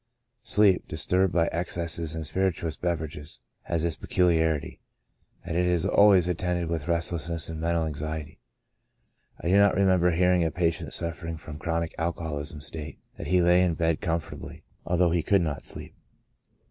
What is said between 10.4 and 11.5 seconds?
a patient suffering